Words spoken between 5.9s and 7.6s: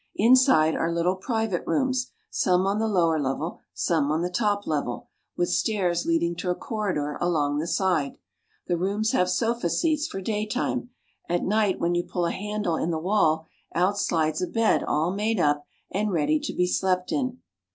leading to a corridor along